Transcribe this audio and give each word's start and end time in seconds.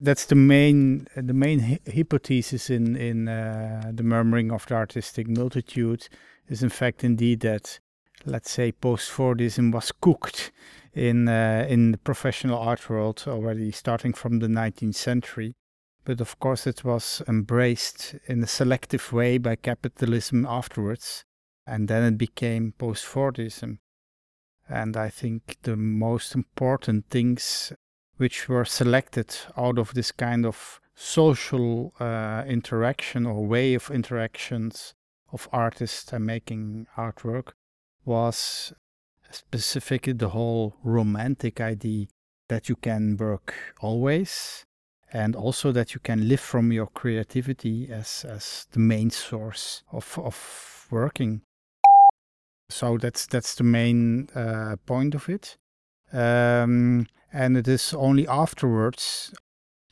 that's 0.00 0.26
the 0.26 0.34
main 0.34 1.06
the 1.16 1.34
main 1.34 1.60
hy- 1.60 1.80
hypothesis 1.92 2.70
in 2.70 2.96
in 2.96 3.28
uh, 3.28 3.90
the 3.92 4.02
murmuring 4.02 4.52
of 4.52 4.66
the 4.66 4.74
artistic 4.74 5.28
multitude 5.28 6.08
is 6.48 6.62
in 6.62 6.68
fact 6.68 7.04
indeed 7.04 7.40
that 7.40 7.80
let's 8.24 8.50
say 8.50 8.72
post 8.72 9.10
Fordism 9.10 9.72
was 9.72 9.92
cooked 10.00 10.52
in 10.92 11.28
uh, 11.28 11.66
in 11.68 11.92
the 11.92 11.98
professional 11.98 12.58
art 12.58 12.88
world 12.88 13.24
already 13.26 13.70
starting 13.70 14.12
from 14.12 14.38
the 14.38 14.48
19th 14.48 14.94
century. 14.94 15.54
But 16.04 16.20
of 16.20 16.38
course 16.38 16.66
it 16.66 16.84
was 16.84 17.22
embraced 17.28 18.14
in 18.26 18.42
a 18.42 18.46
selective 18.46 19.12
way 19.12 19.38
by 19.38 19.56
capitalism 19.56 20.46
afterwards 20.46 21.24
and 21.66 21.86
then 21.88 22.14
it 22.14 22.18
became 22.18 22.72
post 22.78 23.04
Fordism 23.04 23.78
and 24.68 24.96
I 24.96 25.08
think 25.10 25.56
the 25.62 25.76
most 25.76 26.34
important 26.34 27.06
things 27.08 27.72
which 28.18 28.48
were 28.48 28.64
selected 28.64 29.34
out 29.56 29.78
of 29.78 29.94
this 29.94 30.12
kind 30.12 30.44
of 30.44 30.80
social 30.94 31.92
uh, 32.00 32.44
interaction 32.46 33.24
or 33.24 33.46
way 33.46 33.74
of 33.74 33.90
interactions 33.90 34.94
of 35.32 35.48
artists 35.52 36.12
and 36.12 36.26
making 36.26 36.86
artwork 36.96 37.52
was 38.04 38.72
specifically 39.30 40.12
the 40.12 40.30
whole 40.30 40.74
romantic 40.82 41.60
idea 41.60 42.06
that 42.48 42.68
you 42.68 42.76
can 42.76 43.16
work 43.16 43.54
always 43.80 44.64
and 45.12 45.36
also 45.36 45.72
that 45.72 45.94
you 45.94 46.00
can 46.00 46.28
live 46.28 46.40
from 46.40 46.72
your 46.72 46.86
creativity 46.86 47.88
as, 47.90 48.24
as 48.28 48.66
the 48.72 48.78
main 48.78 49.10
source 49.10 49.82
of, 49.92 50.18
of 50.18 50.86
working. 50.90 51.42
So 52.70 52.98
that's 52.98 53.26
that's 53.26 53.54
the 53.54 53.64
main 53.64 54.28
uh, 54.34 54.76
point 54.84 55.14
of 55.14 55.28
it. 55.28 55.56
Um, 56.12 57.06
and 57.32 57.56
it 57.56 57.68
is 57.68 57.94
only 57.94 58.26
afterwards 58.26 59.32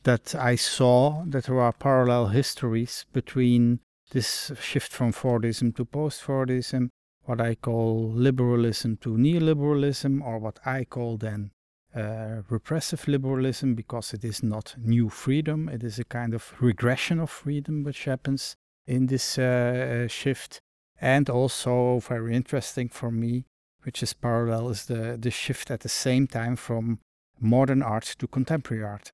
that 0.03 0.33
I 0.35 0.55
saw 0.55 1.23
that 1.27 1.45
there 1.45 1.59
are 1.59 1.73
parallel 1.73 2.27
histories 2.27 3.05
between 3.13 3.79
this 4.11 4.51
shift 4.61 4.91
from 4.91 5.11
Fordism 5.11 5.75
to 5.75 5.85
post 5.85 6.23
Fordism, 6.23 6.89
what 7.23 7.41
I 7.41 7.55
call 7.55 8.09
liberalism 8.13 8.97
to 9.01 9.09
neoliberalism, 9.17 10.21
or 10.21 10.39
what 10.39 10.59
I 10.65 10.85
call 10.85 11.17
then 11.17 11.51
uh, 11.93 12.41
repressive 12.49 13.07
liberalism, 13.07 13.75
because 13.75 14.13
it 14.13 14.23
is 14.23 14.41
not 14.41 14.75
new 14.77 15.09
freedom, 15.09 15.67
it 15.67 15.83
is 15.83 15.99
a 15.99 16.05
kind 16.05 16.33
of 16.33 16.53
regression 16.61 17.19
of 17.19 17.29
freedom 17.29 17.83
which 17.83 18.05
happens 18.05 18.55
in 18.85 19.07
this 19.07 19.37
uh, 19.37 20.07
shift. 20.07 20.59
And 20.99 21.29
also, 21.29 21.99
very 21.99 22.35
interesting 22.35 22.89
for 22.89 23.11
me, 23.11 23.45
which 23.83 24.01
is 24.01 24.13
parallel, 24.13 24.69
is 24.69 24.85
the, 24.85 25.17
the 25.19 25.31
shift 25.31 25.69
at 25.69 25.81
the 25.81 25.89
same 25.89 26.27
time 26.27 26.55
from 26.55 26.99
modern 27.39 27.81
art 27.81 28.15
to 28.19 28.27
contemporary 28.27 28.83
art. 28.83 29.11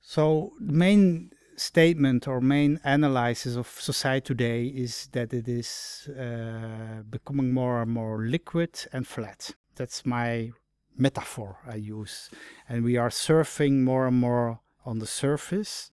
So, 0.00 0.52
the 0.60 0.72
main 0.72 1.30
statement 1.56 2.26
or 2.26 2.40
main 2.40 2.80
analysis 2.84 3.56
of 3.56 3.66
society 3.68 4.24
today 4.24 4.66
is 4.66 5.08
that 5.12 5.32
it 5.34 5.48
is 5.48 6.08
uh, 6.18 7.02
becoming 7.10 7.52
more 7.52 7.82
and 7.82 7.90
more 7.90 8.22
liquid 8.22 8.86
and 8.92 9.06
flat. 9.06 9.50
That's 9.76 10.06
my 10.06 10.50
metaphor 10.96 11.58
I 11.66 11.76
use. 11.76 12.30
And 12.68 12.84
we 12.84 12.96
are 12.96 13.10
surfing 13.10 13.82
more 13.82 14.06
and 14.06 14.18
more 14.18 14.60
on 14.84 14.98
the 14.98 15.06
surface. 15.06 15.90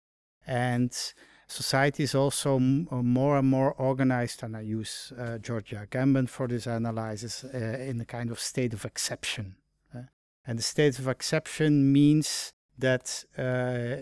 And 0.45 0.95
society 1.47 2.03
is 2.03 2.15
also 2.15 2.57
m- 2.57 2.87
uh, 2.91 3.01
more 3.01 3.37
and 3.37 3.47
more 3.47 3.73
organized, 3.73 4.43
and 4.43 4.55
I 4.55 4.61
use 4.61 5.13
uh, 5.17 5.37
Giorgio 5.37 5.85
Agamben 5.85 6.27
for 6.27 6.47
this 6.47 6.67
analysis, 6.67 7.43
uh, 7.43 7.57
in 7.57 8.01
a 8.01 8.05
kind 8.05 8.31
of 8.31 8.39
state 8.39 8.73
of 8.73 8.85
exception. 8.85 9.55
And 10.45 10.59
the 10.59 10.63
state 10.63 10.99
of 10.99 11.08
exception 11.08 11.91
means 11.91 12.52
that 12.77 13.23
uh, 13.38 13.41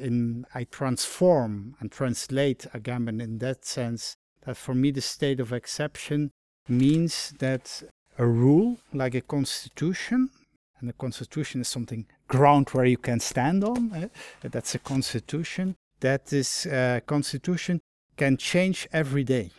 in 0.06 0.45
I 0.56 0.64
transform 0.66 1.75
and 1.80 1.92
translate 1.92 2.67
Agamben 2.73 3.22
in 3.22 3.39
that 3.39 3.66
sense 3.66 4.16
that 4.45 4.58
for 4.58 4.73
me 4.73 4.92
the 4.92 5.02
state 5.02 5.39
of 5.39 5.53
exception 5.53 6.32
means 6.67 7.33
that 7.39 7.83
a 8.17 8.26
rule 8.26 8.77
like 8.93 9.15
a 9.15 9.21
constitution 9.21 10.30
and 10.80 10.89
the 10.89 10.93
constitution 10.93 11.61
is 11.61 11.67
something 11.67 12.05
ground 12.27 12.70
where 12.70 12.86
you 12.86 12.98
can 12.98 13.20
stand 13.20 13.64
on 13.64 13.92
eh? 13.94 14.08
that's 14.49 14.73
a 14.76 14.80
constitution 14.80 15.76
that 15.99 16.27
this 16.27 16.65
uh, 16.65 16.99
constitution 17.05 17.80
can 18.17 18.38
change 18.38 18.88
every 18.92 19.23
day 19.23 19.52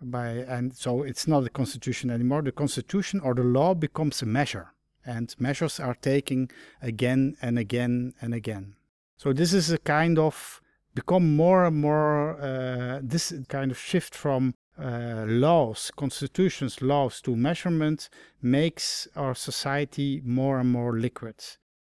by 0.00 0.28
and 0.28 0.74
so 0.74 1.02
it's 1.02 1.26
not 1.26 1.44
a 1.44 1.50
constitution 1.50 2.10
anymore 2.10 2.42
the 2.42 2.52
constitution 2.52 3.20
or 3.20 3.34
the 3.34 3.42
law 3.42 3.74
becomes 3.74 4.20
a 4.22 4.26
measure 4.26 4.73
and 5.06 5.34
measures 5.38 5.78
are 5.80 5.94
taken 5.94 6.48
again 6.82 7.36
and 7.42 7.58
again 7.58 8.14
and 8.20 8.34
again 8.34 8.74
so 9.16 9.32
this 9.32 9.52
is 9.52 9.70
a 9.70 9.78
kind 9.78 10.18
of 10.18 10.60
become 10.94 11.36
more 11.36 11.64
and 11.64 11.76
more 11.76 12.40
uh, 12.40 13.00
this 13.02 13.32
kind 13.48 13.70
of 13.70 13.78
shift 13.78 14.14
from 14.14 14.54
uh, 14.78 15.24
laws, 15.28 15.92
constitutions, 15.96 16.82
laws 16.82 17.20
to 17.20 17.36
measurement 17.36 18.08
makes 18.42 19.06
our 19.14 19.34
society 19.34 20.20
more 20.24 20.58
and 20.58 20.70
more 20.70 20.98
liquid. 20.98 21.36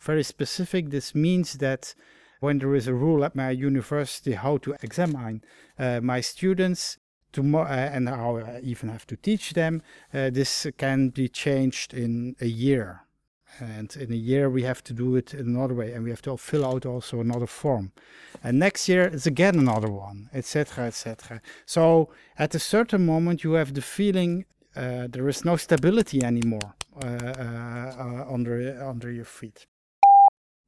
Very 0.01 0.23
specific, 0.23 0.89
this 0.89 1.15
means 1.15 1.53
that 1.53 1.95
when 2.41 2.59
there 2.59 2.75
is 2.75 2.87
a 2.87 2.93
rule 2.93 3.23
at 3.23 3.35
my 3.35 3.51
university 3.51 4.33
how 4.33 4.57
to 4.57 4.75
examine 4.81 5.41
uh, 5.79 6.01
my 6.01 6.19
students 6.19 6.97
tomorrow, 7.33 7.67
uh, 7.67 7.89
and 7.93 8.07
how 8.07 8.37
I 8.37 8.61
even 8.63 8.89
have 8.89 9.05
to 9.07 9.17
teach 9.17 9.53
them, 9.53 9.81
uh, 10.13 10.29
this 10.29 10.67
can 10.77 11.09
be 11.09 11.27
changed 11.27 11.93
in 11.93 12.35
a 12.39 12.47
year. 12.47 13.01
And 13.59 13.95
in 13.95 14.11
a 14.11 14.15
year, 14.15 14.49
we 14.49 14.63
have 14.63 14.83
to 14.85 14.93
do 14.93 15.15
it 15.15 15.33
in 15.33 15.47
another 15.47 15.75
way, 15.75 15.93
and 15.93 16.03
we 16.03 16.09
have 16.09 16.23
to 16.23 16.37
fill 16.37 16.65
out 16.65 16.85
also 16.85 17.19
another 17.19 17.45
form. 17.45 17.91
And 18.43 18.57
next 18.57 18.89
year, 18.89 19.03
it's 19.03 19.27
again 19.27 19.59
another 19.59 19.91
one, 19.91 20.29
etc., 20.33 20.85
etc. 20.87 21.41
So 21.65 22.09
at 22.39 22.55
a 22.55 22.59
certain 22.59 23.05
moment, 23.05 23.43
you 23.43 23.53
have 23.53 23.73
the 23.73 23.81
feeling 23.81 24.45
uh, 24.75 25.07
there 25.07 25.29
is 25.29 25.45
no 25.45 25.55
stability 25.55 26.23
anymore 26.23 26.73
uh, 27.03 27.07
uh, 27.07 28.25
under 28.27 28.83
under 28.83 29.11
your 29.11 29.25
feet. 29.25 29.67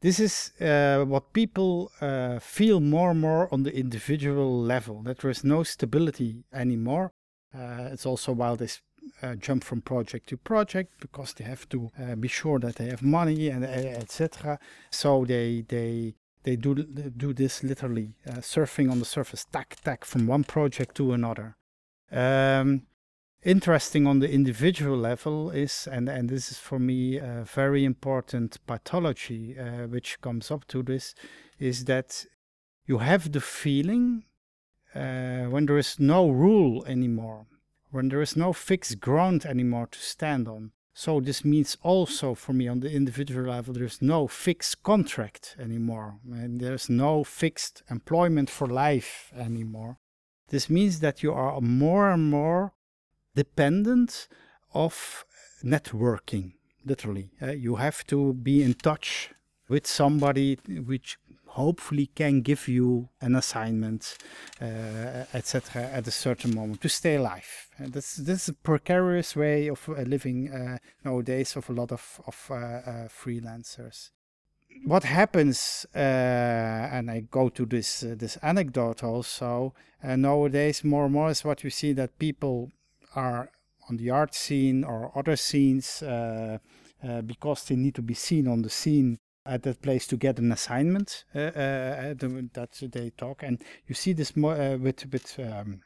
This 0.01 0.19
is 0.19 0.51
uh, 0.61 1.05
what 1.05 1.33
people 1.33 1.91
uh, 2.01 2.39
feel 2.39 2.79
more 2.79 3.11
and 3.11 3.21
more 3.21 3.51
on 3.51 3.63
the 3.63 3.75
individual 3.75 4.61
level. 4.61 5.01
That 5.03 5.19
there 5.19 5.31
is 5.31 5.43
no 5.43 5.63
stability 5.63 6.43
anymore. 6.53 7.11
Uh, 7.53 7.89
it's 7.91 8.05
also 8.05 8.33
while 8.33 8.55
they 8.55 8.67
uh, 9.21 9.35
jump 9.35 9.63
from 9.63 9.81
project 9.81 10.27
to 10.29 10.37
project 10.37 10.99
because 10.99 11.33
they 11.33 11.45
have 11.45 11.67
to 11.69 11.91
uh, 11.99 12.15
be 12.15 12.27
sure 12.27 12.59
that 12.59 12.75
they 12.75 12.87
have 12.89 13.01
money 13.01 13.49
and 13.49 13.63
uh, 13.63 13.67
etc. 13.67 14.59
So 14.91 15.25
they 15.25 15.63
they 15.67 16.15
they 16.43 16.55
do 16.55 16.75
do 16.75 17.33
this 17.33 17.63
literally 17.63 18.13
surfing 18.41 18.91
on 18.91 18.99
the 18.99 19.05
surface, 19.05 19.45
tack 19.45 19.77
tack 19.83 20.05
from 20.05 20.27
one 20.27 20.43
project 20.43 20.95
to 20.95 21.13
another. 21.13 21.55
Um, 22.11 22.83
interesting 23.45 24.07
on 24.07 24.19
the 24.19 24.29
individual 24.29 24.97
level 24.97 25.51
is, 25.51 25.87
and 25.91 26.09
and 26.09 26.29
this 26.29 26.51
is 26.51 26.57
for 26.57 26.79
me 26.79 27.17
a 27.17 27.45
very 27.45 27.85
important 27.85 28.57
pathology 28.65 29.57
uh, 29.57 29.87
which 29.87 30.19
comes 30.21 30.51
up 30.51 30.67
to 30.67 30.83
this, 30.83 31.15
is 31.59 31.85
that 31.85 32.25
you 32.85 32.97
have 32.97 33.31
the 33.31 33.41
feeling 33.41 34.25
uh, 34.93 35.45
when 35.45 35.65
there 35.65 35.77
is 35.77 35.99
no 35.99 36.29
rule 36.29 36.83
anymore 36.85 37.45
when 37.95 38.09
there 38.09 38.21
is 38.21 38.35
no 38.35 38.51
fixed 38.51 38.99
ground 38.99 39.45
anymore 39.45 39.87
to 39.87 39.99
stand 39.99 40.49
on. 40.49 40.71
So 40.93 41.21
this 41.21 41.45
means 41.45 41.77
also 41.81 42.35
for 42.35 42.51
me 42.51 42.67
on 42.67 42.81
the 42.81 42.91
individual 42.91 43.49
level, 43.49 43.73
there's 43.73 44.01
no 44.01 44.27
fixed 44.27 44.83
contract 44.83 45.55
anymore, 45.57 46.19
and 46.29 46.59
there's 46.59 46.89
no 46.89 47.23
fixed 47.23 47.83
employment 47.89 48.49
for 48.49 48.67
life 48.67 49.31
anymore. 49.37 49.97
This 50.49 50.69
means 50.69 50.99
that 50.99 51.23
you 51.23 51.33
are 51.33 51.59
more 51.61 52.11
and 52.11 52.29
more 52.29 52.73
dependent 53.35 54.27
of 54.73 55.25
networking. 55.63 56.53
Literally, 56.85 57.29
uh, 57.41 57.51
you 57.51 57.75
have 57.75 58.05
to 58.07 58.33
be 58.33 58.61
in 58.61 58.75
touch 58.75 59.31
with 59.67 59.87
somebody 59.87 60.59
which 60.85 61.17
hopefully 61.55 62.07
can 62.07 62.41
give 62.41 62.67
you 62.67 63.09
an 63.21 63.35
assignment, 63.35 64.17
uh, 64.61 65.23
etc., 65.33 65.83
at 65.83 66.05
a 66.07 66.11
certain 66.11 66.53
moment 66.53 66.81
to 66.81 66.89
stay 66.89 67.15
alive. 67.15 67.69
And 67.77 67.93
this 67.93 68.15
this 68.15 68.43
is 68.43 68.49
a 68.49 68.53
precarious 68.53 69.35
way 69.35 69.69
of 69.69 69.89
uh, 69.89 70.01
living 70.01 70.51
uh, 70.51 70.77
nowadays 71.03 71.55
of 71.55 71.69
a 71.69 71.73
lot 71.73 71.91
of 71.91 72.21
of 72.27 72.37
uh, 72.49 72.55
uh, 72.55 73.07
freelancers. 73.07 74.11
What 74.83 75.03
happens, 75.03 75.85
uh, 75.95 76.95
and 76.95 77.09
I 77.09 77.21
go 77.31 77.49
to 77.49 77.65
this 77.65 78.01
this 78.01 78.37
anecdote 78.41 79.03
also 79.03 79.73
nowadays 80.03 80.83
more 80.83 81.05
and 81.05 81.13
more 81.13 81.31
is 81.31 81.43
what 81.43 81.63
you 81.63 81.71
see 81.71 81.93
that 81.93 82.19
people 82.19 82.71
are 83.15 83.49
on 83.89 83.97
the 83.97 84.09
art 84.09 84.33
scene 84.33 84.83
or 84.83 85.11
other 85.15 85.35
scenes 85.35 86.03
because 87.25 87.65
they 87.65 87.75
need 87.75 87.95
to 87.95 88.01
be 88.01 88.13
seen 88.13 88.47
on 88.47 88.61
the 88.61 88.69
scene 88.69 89.17
at 89.45 89.61
that 89.63 89.81
place 89.81 90.07
to 90.07 90.17
get 90.17 90.39
an 90.39 90.51
assignment 90.51 91.23
uh, 91.35 91.39
uh, 91.39 92.13
that 92.15 92.89
they 92.91 93.11
talk 93.11 93.43
and 93.43 93.61
you 93.87 93.93
see 93.93 94.11
this 94.11 94.35
more 94.35 94.59
uh, 94.59 94.75
with 94.77 95.05
with 95.11 95.39
um, 95.39 95.81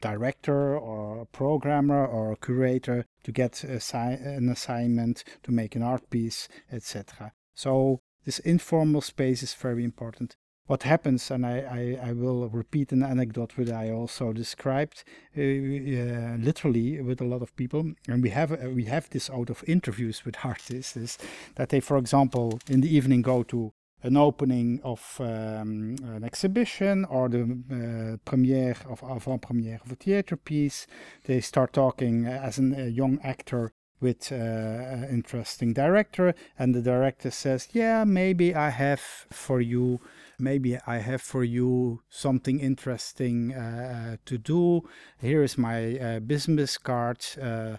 director 0.00 0.78
or 0.78 1.26
programmer 1.32 2.06
or 2.06 2.36
curator 2.36 3.04
to 3.24 3.32
get 3.32 3.64
an 3.64 4.48
assignment 4.48 5.24
to 5.42 5.50
make 5.50 5.74
an 5.74 5.82
art 5.82 6.08
piece 6.08 6.48
etc 6.70 7.32
so 7.52 8.00
This 8.24 8.38
informal 8.40 9.00
space 9.00 9.42
is 9.42 9.54
very 9.54 9.82
important. 9.82 10.36
What 10.70 10.84
happens, 10.84 11.32
and 11.32 11.44
I, 11.44 11.98
I, 12.00 12.10
I 12.10 12.12
will 12.12 12.48
repeat 12.48 12.92
an 12.92 13.02
anecdote 13.02 13.54
that 13.56 13.72
I 13.72 13.90
also 13.90 14.32
described 14.32 15.02
uh, 15.36 15.40
uh, 15.40 16.36
literally 16.38 17.00
with 17.02 17.20
a 17.20 17.24
lot 17.24 17.42
of 17.42 17.56
people, 17.56 17.90
and 18.06 18.22
we 18.22 18.30
have 18.30 18.52
uh, 18.52 18.70
we 18.70 18.84
have 18.84 19.10
this 19.10 19.28
out 19.28 19.50
of 19.50 19.64
interviews 19.66 20.24
with 20.24 20.36
artists, 20.44 20.96
is 20.96 21.18
that 21.56 21.70
they, 21.70 21.80
for 21.80 21.98
example, 21.98 22.60
in 22.68 22.82
the 22.82 22.96
evening 22.96 23.20
go 23.20 23.42
to 23.42 23.72
an 24.04 24.16
opening 24.16 24.80
of 24.84 25.16
um, 25.18 25.96
an 26.04 26.22
exhibition 26.22 27.04
or 27.06 27.28
the 27.28 27.42
uh, 27.42 28.16
premiere 28.24 28.76
of 28.88 29.02
avant-premiere 29.02 29.80
of 29.84 29.90
a 29.90 29.96
theater 29.96 30.36
piece. 30.36 30.86
They 31.24 31.40
start 31.40 31.72
talking 31.72 32.26
as 32.26 32.58
an, 32.58 32.78
a 32.78 32.86
young 32.86 33.18
actor 33.24 33.72
with 34.00 34.30
uh, 34.30 34.36
an 34.36 35.08
interesting 35.10 35.72
director, 35.72 36.32
and 36.56 36.76
the 36.76 36.80
director 36.80 37.32
says, 37.32 37.66
"Yeah, 37.72 38.04
maybe 38.04 38.54
I 38.54 38.70
have 38.70 39.00
for 39.32 39.60
you." 39.60 39.98
Maybe 40.40 40.78
I 40.86 40.98
have 40.98 41.22
for 41.22 41.44
you 41.44 42.02
something 42.08 42.60
interesting 42.60 43.52
uh, 43.52 44.16
to 44.24 44.38
do. 44.38 44.88
Here 45.20 45.42
is 45.42 45.58
my 45.58 45.98
uh, 45.98 46.20
business 46.20 46.78
card. 46.78 47.24
Uh, 47.40 47.76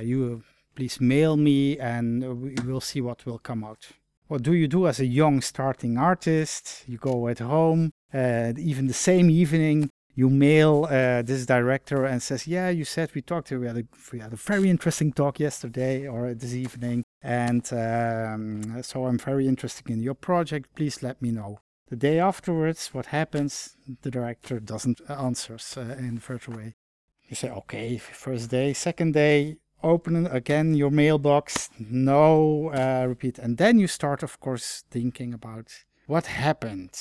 you 0.00 0.42
please 0.74 1.00
mail 1.00 1.36
me, 1.36 1.78
and 1.78 2.42
we 2.42 2.54
will 2.64 2.80
see 2.80 3.00
what 3.00 3.24
will 3.26 3.38
come 3.38 3.64
out 3.64 3.92
what 4.30 4.44
do 4.44 4.52
you 4.52 4.68
do 4.68 4.86
as 4.86 5.00
a 5.00 5.06
young 5.06 5.40
starting 5.40 5.98
artist? 5.98 6.84
You 6.86 6.98
go 6.98 7.26
at 7.26 7.40
home, 7.40 7.90
uh, 8.14 8.52
even 8.56 8.86
the 8.86 8.94
same 8.94 9.28
evening, 9.28 9.90
you 10.14 10.30
mail 10.30 10.86
uh, 10.88 11.22
this 11.22 11.46
director 11.46 12.04
and 12.04 12.22
says, 12.22 12.46
"Yeah, 12.46 12.68
you 12.68 12.84
said 12.84 13.10
we 13.14 13.22
talked. 13.22 13.50
We 13.50 13.66
had 13.66 13.78
a 13.78 13.84
we 14.12 14.20
had 14.20 14.32
a 14.32 14.36
very 14.36 14.70
interesting 14.70 15.12
talk 15.12 15.40
yesterday 15.40 16.06
or 16.06 16.34
this 16.34 16.54
evening, 16.54 17.02
and 17.22 17.64
um, 17.72 18.82
so 18.82 19.06
I'm 19.06 19.18
very 19.18 19.48
interested 19.48 19.90
in 19.90 20.00
your 20.00 20.14
project. 20.14 20.74
Please 20.76 21.02
let 21.02 21.20
me 21.20 21.30
know." 21.32 21.58
The 21.90 21.96
day 21.96 22.20
afterwards, 22.20 22.94
what 22.94 23.06
happens? 23.06 23.76
The 24.02 24.12
director 24.12 24.60
doesn't 24.60 25.00
answer 25.08 25.58
uh, 25.76 25.80
in 25.80 26.20
virtual 26.20 26.56
way. 26.56 26.76
You 27.28 27.34
say, 27.34 27.50
"Okay, 27.50 27.98
first 27.98 28.48
day, 28.50 28.72
second 28.72 29.12
day, 29.14 29.56
open 29.82 30.26
again 30.26 30.74
your 30.74 30.90
mailbox. 30.90 31.68
No 31.78 32.70
uh, 32.72 33.06
repeat. 33.08 33.38
And 33.38 33.56
then 33.56 33.78
you 33.80 33.88
start 33.88 34.22
of 34.22 34.38
course 34.40 34.84
thinking 34.90 35.34
about 35.34 35.84
what 36.06 36.26
happened. 36.26 36.96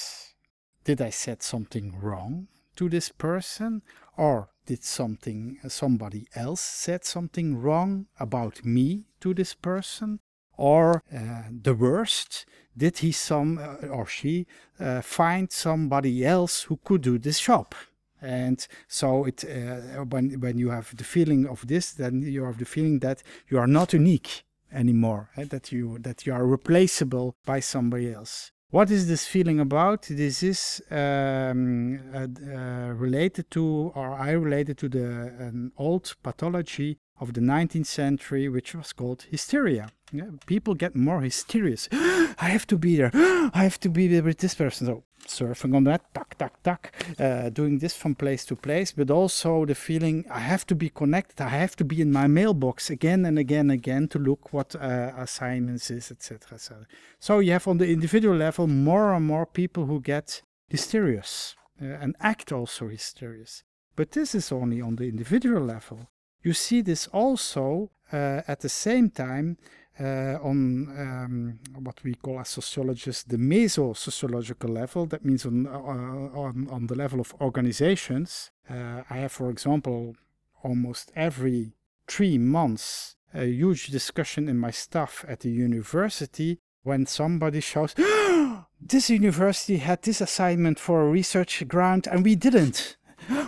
Did 0.86 1.01
i 1.01 1.12
said 1.12 1.44
something 1.44 2.00
wrong 2.00 2.47
to 2.75 2.89
this 2.89 3.09
person? 3.09 3.81
Or 4.18 4.50
did 4.65 4.83
something 4.83 5.59
somebody 5.68 6.27
else 6.36 6.62
said 6.62 7.06
something 7.06 7.57
wrong 7.57 8.07
about 8.19 8.65
me 8.65 9.06
to 9.21 9.33
this 9.33 9.53
person 9.53 10.19
or 10.59 11.01
uh, 11.15 11.44
the 11.63 11.73
worst. 11.73 12.45
Did 12.75 13.00
he 13.00 13.11
some 13.11 13.57
uh, 13.57 13.88
or 13.88 14.06
she 14.06 14.45
uh, 14.79 15.01
find 15.01 15.51
somebody 15.51 16.25
else 16.25 16.63
who 16.63 16.79
could 16.83 17.01
do 17.01 17.17
this 17.17 17.39
job? 17.39 17.73
And 18.21 18.65
so 18.88 19.25
it 19.25 19.45
uh, 19.45 20.03
when 20.03 20.39
when 20.41 20.57
you 20.57 20.69
have 20.69 20.95
the 20.95 21.06
feeling 21.06 21.47
of 21.47 21.65
this 21.67 21.94
then 21.94 22.21
you 22.21 22.44
have 22.44 22.57
the 22.57 22.65
feeling 22.65 23.00
that 23.00 23.23
you 23.50 23.57
are 23.57 23.67
not 23.67 23.94
unique 23.94 24.44
anymore 24.71 25.29
eh? 25.38 25.45
that 25.45 25.71
you 25.71 25.97
that 26.00 26.25
you 26.25 26.33
are 26.33 26.45
replaceable 26.45 27.35
by 27.45 27.62
somebody 27.62 28.13
else. 28.13 28.51
What 28.71 28.91
is 28.91 29.07
this 29.07 29.25
feeling 29.25 29.59
about? 29.59 30.03
This 30.09 30.44
is 30.44 30.81
um, 30.91 32.00
uh, 32.13 32.94
related 33.05 33.50
to 33.51 33.91
or 33.95 34.13
i 34.13 34.31
related 34.31 34.77
to 34.79 34.89
the 34.89 35.07
an 35.47 35.71
old 35.77 36.13
pathology 36.21 37.00
of 37.19 37.33
the 37.33 37.42
19th 37.42 37.86
century 37.86 38.48
which 38.50 38.74
was 38.75 38.94
called 38.94 39.25
hysteria 39.30 39.89
yeah, 40.12 40.31
people 40.45 40.74
get 40.74 40.95
more 40.95 41.21
hysterious 41.21 41.88
i 41.92 42.50
have 42.50 42.66
to 42.66 42.77
be 42.77 42.95
there 42.95 43.12
i 43.13 43.63
have 43.63 43.80
to 43.80 43.89
be 43.89 44.07
there 44.07 44.24
with 44.24 44.39
this 44.39 44.56
person 44.56 44.88
so 44.88 45.04
surfing 45.30 45.75
on 45.75 45.83
that, 45.86 46.13
tuck, 46.13 46.38
tuck, 46.38 46.62
tuck, 46.63 46.94
uh, 47.19 47.50
doing 47.50 47.80
this 47.80 47.95
from 47.95 48.16
place 48.16 48.45
to 48.45 48.56
place, 48.56 48.92
but 48.92 49.10
also 49.12 49.66
the 49.66 49.75
feeling 49.75 50.25
I 50.30 50.39
have 50.39 50.66
to 50.68 50.75
be 50.75 50.89
connected, 50.89 51.42
I 51.42 51.50
have 51.50 51.75
to 51.77 51.86
be 51.86 52.01
in 52.01 52.12
my 52.12 52.27
mailbox 52.27 52.89
again 52.89 53.25
and 53.25 53.38
again 53.38 53.69
and 53.69 53.72
again 53.72 54.07
to 54.10 54.19
look 54.19 54.51
what 54.54 54.75
uh, 54.75 55.12
assignments 55.18 55.92
is, 55.92 56.12
etc. 56.12 56.60
So, 56.60 56.75
so 57.19 57.39
you 57.39 57.51
have 57.51 57.68
on 57.68 57.77
the 57.77 57.92
individual 57.92 58.36
level 58.36 58.68
more 58.68 59.13
and 59.13 59.25
more 59.25 59.45
people 59.45 59.86
who 59.86 60.01
get 60.01 60.42
hysterious 60.68 61.56
uh, 61.81 61.86
and 61.86 62.15
act 62.19 62.51
also 62.51 62.88
hysterious. 62.88 63.63
But 63.95 64.12
this 64.12 64.33
is 64.33 64.51
only 64.51 64.81
on 64.81 64.95
the 64.95 65.10
individual 65.10 65.63
level. 65.63 66.10
You 66.44 66.53
see 66.53 66.81
this 66.81 67.07
also 67.07 67.91
uh, 68.12 68.41
at 68.47 68.62
the 68.62 68.69
same 68.69 69.09
time 69.09 69.57
uh, 70.00 70.38
on 70.41 70.88
um, 70.97 71.59
what 71.83 72.01
we 72.03 72.15
call 72.15 72.39
as 72.39 72.50
sociologists 72.50 73.24
the 73.24 73.38
meso-sociological 73.38 74.69
level. 74.69 75.06
That 75.06 75.25
means 75.25 75.45
on, 75.45 75.68
uh, 75.68 75.69
on, 75.69 76.68
on 76.71 76.88
the 76.88 76.95
level 76.95 77.19
of 77.19 77.33
organizations. 77.41 78.51
Uh, 78.69 79.03
I 79.09 79.18
have, 79.18 79.31
for 79.31 79.50
example, 79.50 80.15
almost 80.63 81.12
every 81.15 81.74
three 82.07 82.38
months 82.38 83.15
a 83.33 83.45
huge 83.45 83.88
discussion 83.88 84.50
in 84.50 84.57
my 84.57 84.71
staff 84.71 85.24
at 85.27 85.41
the 85.41 85.51
university 85.51 86.59
when 86.83 87.06
somebody 87.06 87.59
shows, 87.59 87.94
this 88.81 89.09
university 89.09 89.77
had 89.77 90.01
this 90.01 90.21
assignment 90.21 90.80
for 90.80 91.01
a 91.01 91.09
research 91.09 91.68
grant 91.68 92.07
and 92.07 92.24
we 92.24 92.36
didn't 92.36 92.97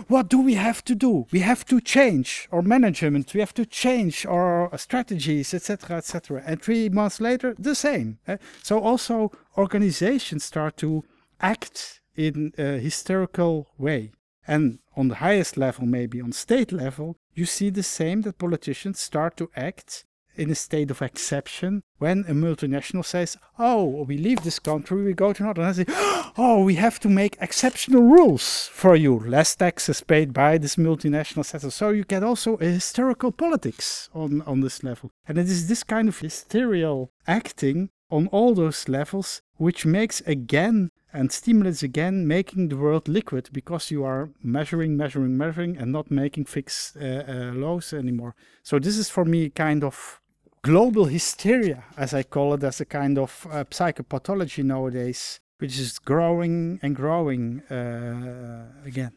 what 0.08 0.28
do 0.28 0.40
we 0.40 0.54
have 0.54 0.84
to 0.84 0.94
do? 0.94 1.26
We 1.32 1.40
have 1.40 1.64
to 1.66 1.80
change 1.80 2.48
our 2.52 2.62
management, 2.62 3.34
we 3.34 3.40
have 3.40 3.54
to 3.54 3.66
change 3.66 4.26
our 4.26 4.76
strategies, 4.78 5.54
etc., 5.54 5.96
etc. 5.96 6.42
And 6.46 6.62
three 6.62 6.88
months 6.88 7.20
later, 7.20 7.54
the 7.58 7.74
same. 7.74 8.18
Eh? 8.26 8.36
So 8.62 8.80
also 8.80 9.32
organizations 9.56 10.44
start 10.44 10.76
to 10.78 11.04
act 11.40 12.00
in 12.14 12.52
a 12.58 12.78
hysterical 12.78 13.68
way. 13.78 14.12
And 14.46 14.78
on 14.96 15.08
the 15.08 15.16
highest 15.16 15.56
level, 15.56 15.86
maybe 15.86 16.20
on 16.20 16.32
state 16.32 16.72
level, 16.72 17.16
you 17.34 17.46
see 17.46 17.70
the 17.70 17.82
same 17.82 18.22
that 18.22 18.38
politicians 18.38 19.00
start 19.00 19.36
to 19.36 19.50
act 19.56 20.04
in 20.36 20.50
a 20.50 20.54
state 20.54 20.90
of 20.90 21.02
exception 21.02 21.82
when 21.98 22.20
a 22.28 22.32
multinational 22.32 23.04
says, 23.04 23.36
Oh, 23.58 24.04
we 24.04 24.16
leave 24.18 24.42
this 24.42 24.58
country, 24.58 25.02
we 25.02 25.12
go 25.12 25.32
to 25.32 25.42
another. 25.42 25.62
And 25.62 25.70
I 25.70 25.72
say, 25.72 25.84
Oh, 26.36 26.64
we 26.64 26.76
have 26.76 26.98
to 27.00 27.08
make 27.08 27.36
exceptional 27.40 28.02
rules 28.02 28.68
for 28.72 28.96
you. 28.96 29.18
Less 29.20 29.54
taxes 29.54 30.02
paid 30.02 30.32
by 30.32 30.58
this 30.58 30.76
multinational 30.76 31.44
sector. 31.44 31.70
So 31.70 31.90
you 31.90 32.04
get 32.04 32.22
also 32.22 32.56
a 32.56 32.64
hysterical 32.64 33.32
politics 33.32 34.08
on, 34.14 34.42
on 34.42 34.60
this 34.60 34.82
level. 34.82 35.10
And 35.28 35.38
it 35.38 35.46
is 35.46 35.68
this 35.68 35.82
kind 35.82 36.08
of 36.08 36.18
hysterical 36.18 37.10
acting 37.26 37.90
on 38.10 38.26
all 38.28 38.54
those 38.54 38.88
levels 38.88 39.42
which 39.56 39.86
makes 39.86 40.20
again 40.22 40.90
and 41.12 41.30
stimulates 41.30 41.82
again 41.82 42.26
making 42.26 42.68
the 42.68 42.76
world 42.76 43.06
liquid 43.06 43.48
because 43.52 43.90
you 43.90 44.04
are 44.04 44.30
measuring, 44.42 44.96
measuring, 44.96 45.36
measuring, 45.36 45.76
and 45.76 45.92
not 45.92 46.10
making 46.10 46.46
fixed 46.46 46.96
uh, 46.96 47.22
uh, 47.28 47.52
laws 47.54 47.92
anymore. 47.92 48.34
So 48.62 48.78
this 48.78 48.96
is 48.96 49.10
for 49.10 49.24
me 49.24 49.50
kind 49.50 49.84
of 49.84 50.20
global 50.62 51.06
hysteria, 51.06 51.84
as 51.96 52.14
I 52.14 52.22
call 52.22 52.54
it, 52.54 52.62
as 52.62 52.80
a 52.80 52.84
kind 52.84 53.18
of 53.18 53.46
uh, 53.50 53.64
psychopathology 53.64 54.64
nowadays, 54.64 55.40
which 55.58 55.78
is 55.78 55.98
growing 55.98 56.78
and 56.82 56.94
growing 56.94 57.62
uh, 57.62 58.66
again. 58.84 59.12